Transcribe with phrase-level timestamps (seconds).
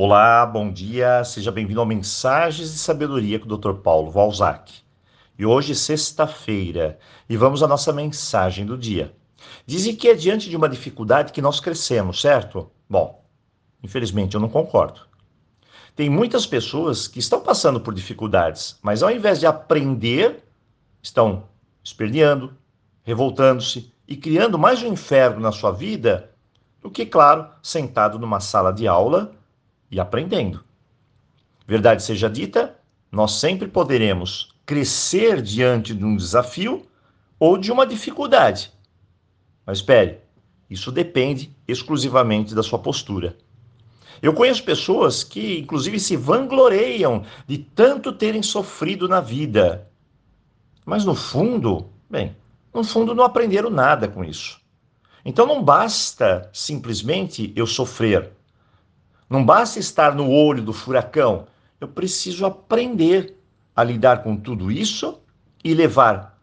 [0.00, 3.72] Olá, bom dia, seja bem-vindo ao Mensagens de Sabedoria com o Dr.
[3.82, 4.72] Paulo Valzac.
[5.36, 9.12] E hoje, sexta-feira, e vamos à nossa mensagem do dia.
[9.66, 12.70] Dizem que é diante de uma dificuldade que nós crescemos, certo?
[12.88, 13.24] Bom,
[13.82, 15.00] infelizmente eu não concordo.
[15.96, 20.44] Tem muitas pessoas que estão passando por dificuldades, mas ao invés de aprender,
[21.02, 21.48] estão
[21.82, 22.56] esperneando,
[23.02, 26.30] revoltando-se e criando mais um inferno na sua vida
[26.80, 29.36] do que, claro, sentado numa sala de aula
[29.90, 30.64] e aprendendo.
[31.66, 32.78] Verdade seja dita,
[33.10, 36.86] nós sempre poderemos crescer diante de um desafio
[37.38, 38.72] ou de uma dificuldade.
[39.64, 40.18] Mas espere,
[40.68, 43.36] isso depende exclusivamente da sua postura.
[44.20, 49.88] Eu conheço pessoas que, inclusive, se vangloriam de tanto terem sofrido na vida.
[50.84, 52.34] Mas no fundo, bem,
[52.74, 54.60] no fundo não aprenderam nada com isso.
[55.24, 58.32] Então não basta simplesmente eu sofrer.
[59.28, 61.46] Não basta estar no olho do furacão.
[61.80, 63.36] Eu preciso aprender
[63.74, 65.20] a lidar com tudo isso
[65.62, 66.38] e levar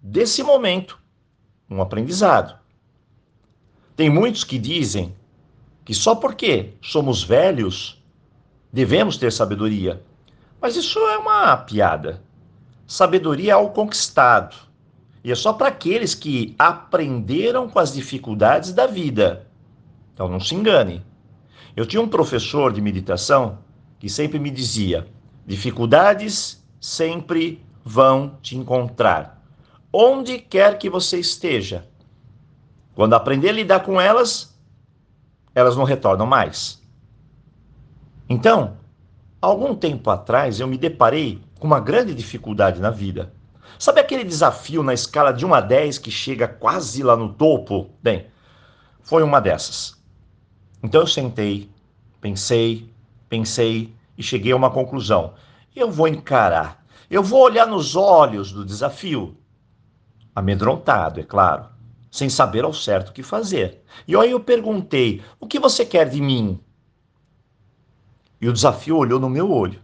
[0.00, 0.98] desse momento
[1.68, 2.58] um aprendizado.
[3.96, 5.14] Tem muitos que dizem
[5.84, 8.02] que só porque somos velhos
[8.72, 10.02] devemos ter sabedoria.
[10.60, 12.22] Mas isso é uma piada.
[12.86, 14.56] Sabedoria é algo conquistado.
[15.22, 19.46] E é só para aqueles que aprenderam com as dificuldades da vida.
[20.14, 21.04] Então não se engane.
[21.76, 23.58] Eu tinha um professor de meditação
[23.98, 25.06] que sempre me dizia:
[25.46, 29.42] dificuldades sempre vão te encontrar.
[29.92, 31.86] Onde quer que você esteja.
[32.94, 34.58] Quando aprender a lidar com elas,
[35.54, 36.82] elas não retornam mais.
[38.28, 38.76] Então,
[39.40, 43.32] algum tempo atrás eu me deparei com uma grande dificuldade na vida.
[43.78, 47.90] Sabe aquele desafio na escala de 1 a 10 que chega quase lá no topo?
[48.02, 48.26] Bem,
[49.02, 49.97] foi uma dessas.
[50.82, 51.68] Então eu sentei,
[52.20, 52.88] pensei,
[53.28, 55.34] pensei e cheguei a uma conclusão.
[55.74, 59.36] Eu vou encarar, eu vou olhar nos olhos do desafio.
[60.34, 61.66] Amedrontado, é claro,
[62.10, 63.82] sem saber ao certo o que fazer.
[64.06, 66.60] E aí eu perguntei: o que você quer de mim?
[68.40, 69.82] E o desafio olhou no meu olho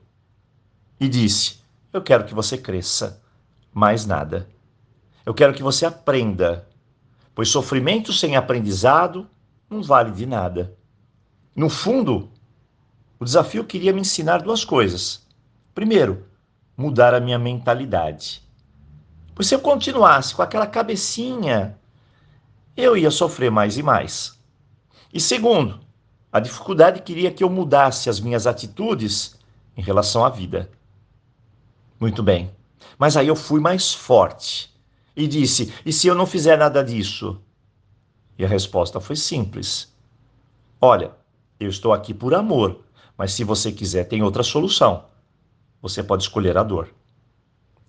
[1.00, 1.60] e disse:
[1.92, 3.20] Eu quero que você cresça
[3.72, 4.48] mais nada.
[5.26, 6.68] Eu quero que você aprenda,
[7.34, 9.28] pois sofrimento sem aprendizado
[9.68, 10.76] não vale de nada.
[11.54, 12.30] No fundo,
[13.18, 15.24] o desafio queria me ensinar duas coisas.
[15.74, 16.26] Primeiro,
[16.76, 18.42] mudar a minha mentalidade.
[19.34, 21.78] Pois se eu continuasse com aquela cabecinha,
[22.76, 24.36] eu ia sofrer mais e mais.
[25.12, 25.80] E segundo,
[26.32, 29.36] a dificuldade queria que eu mudasse as minhas atitudes
[29.76, 30.70] em relação à vida.
[32.00, 32.50] Muito bem.
[32.98, 34.74] Mas aí eu fui mais forte
[35.14, 37.40] e disse: e se eu não fizer nada disso?
[38.36, 39.92] E a resposta foi simples:
[40.80, 41.12] Olha,
[41.58, 42.84] eu estou aqui por amor,
[43.16, 45.06] mas se você quiser, tem outra solução.
[45.80, 46.92] Você pode escolher a dor.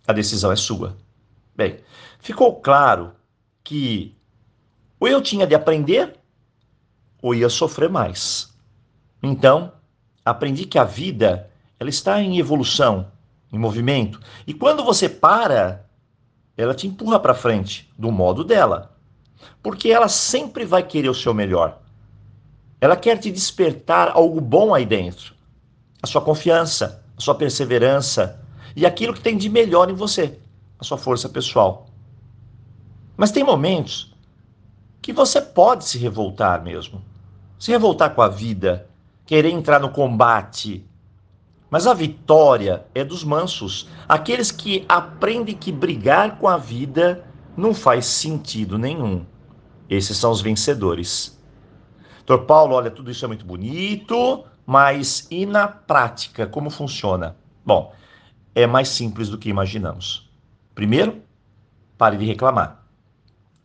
[0.07, 0.97] A decisão é sua.
[1.55, 1.79] Bem,
[2.19, 3.13] ficou claro
[3.63, 4.15] que
[4.99, 6.17] ou eu tinha de aprender
[7.21, 8.53] ou ia sofrer mais.
[9.21, 9.73] Então,
[10.23, 11.49] aprendi que a vida
[11.79, 13.11] ela está em evolução
[13.51, 14.19] em movimento.
[14.45, 15.85] E quando você para,
[16.57, 18.95] ela te empurra para frente, do modo dela.
[19.61, 21.81] Porque ela sempre vai querer o seu melhor.
[22.85, 25.33] Ela quer te despertar algo bom aí dentro.
[26.03, 28.39] A sua confiança, a sua perseverança
[28.75, 30.37] e aquilo que tem de melhor em você,
[30.77, 31.87] a sua força pessoal.
[33.17, 34.13] Mas tem momentos
[35.01, 37.01] que você pode se revoltar mesmo.
[37.57, 38.87] Se revoltar com a vida,
[39.25, 40.85] querer entrar no combate,
[41.71, 47.25] mas a vitória é dos mansos, aqueles que aprendem que brigar com a vida
[47.57, 49.25] não faz sentido nenhum.
[49.89, 51.35] Esses são os vencedores.
[52.25, 57.35] Doutor Paulo, olha, tudo isso é muito bonito, mas e na prática, como funciona?
[57.63, 57.93] Bom,
[58.55, 60.27] é mais simples do que imaginamos.
[60.73, 61.21] Primeiro,
[61.97, 62.83] pare de reclamar.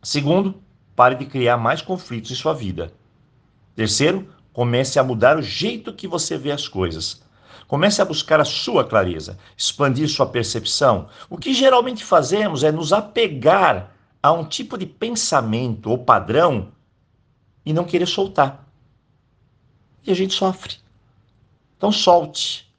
[0.03, 0.61] Segundo,
[0.95, 2.93] pare de criar mais conflitos em sua vida.
[3.75, 7.23] Terceiro, comece a mudar o jeito que você vê as coisas.
[7.67, 11.07] Comece a buscar a sua clareza, expandir sua percepção.
[11.29, 13.91] O que geralmente fazemos é nos apegar
[14.21, 16.71] a um tipo de pensamento ou padrão
[17.65, 18.67] e não querer soltar.
[20.05, 20.75] E a gente sofre.
[21.77, 22.71] Então solte.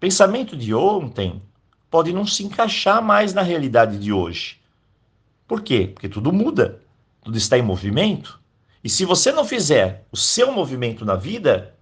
[0.00, 1.42] Pensamento de ontem
[1.90, 4.60] pode não se encaixar mais na realidade de hoje.
[5.46, 5.90] Por quê?
[5.92, 6.82] Porque tudo muda,
[7.22, 8.40] tudo está em movimento.
[8.82, 11.76] E se você não fizer o seu movimento na vida,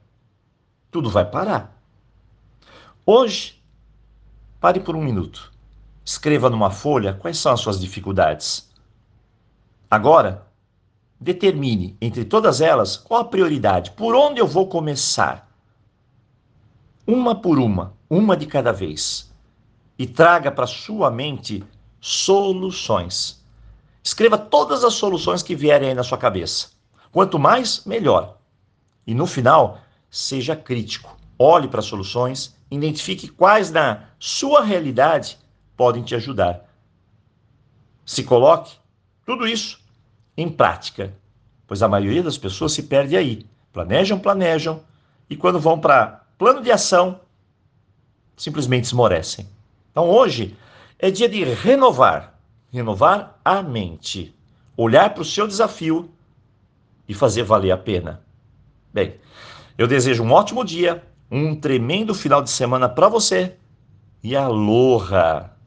[0.90, 1.80] tudo vai parar.
[3.06, 3.62] Hoje,
[4.60, 5.50] pare por um minuto.
[6.04, 8.68] Escreva numa folha quais são as suas dificuldades.
[9.90, 10.46] Agora,
[11.20, 15.48] determine entre todas elas qual a prioridade, por onde eu vou começar.
[17.06, 19.32] uma por uma, uma de cada vez,
[19.98, 21.64] e traga para sua mente
[22.00, 23.44] soluções.
[24.02, 26.68] Escreva todas as soluções que vierem aí na sua cabeça.
[27.10, 28.38] Quanto mais, melhor.
[29.06, 31.16] E no final, seja crítico.
[31.36, 35.36] Olhe para as soluções, identifique quais na sua realidade
[35.76, 36.64] podem te ajudar.
[38.06, 38.76] Se coloque
[39.26, 39.80] tudo isso
[40.42, 41.12] em prática,
[41.66, 43.46] pois a maioria das pessoas se perde aí.
[43.72, 44.82] Planejam, planejam,
[45.28, 47.20] e quando vão para plano de ação,
[48.36, 49.46] simplesmente esmorecem.
[49.90, 50.56] Então hoje
[50.98, 52.34] é dia de renovar,
[52.72, 54.34] renovar a mente,
[54.76, 56.10] olhar para o seu desafio
[57.08, 58.22] e fazer valer a pena.
[58.92, 59.16] Bem,
[59.78, 63.56] eu desejo um ótimo dia, um tremendo final de semana para você
[64.22, 65.59] e aloha!